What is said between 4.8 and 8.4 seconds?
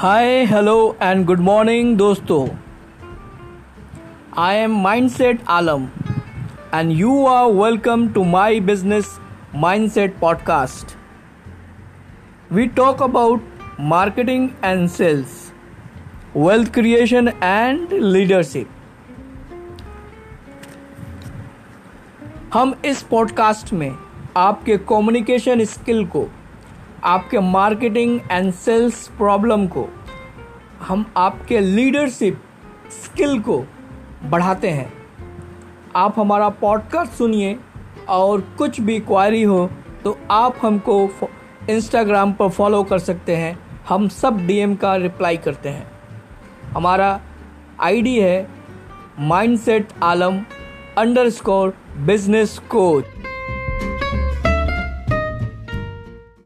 mindset Alam and you are welcome to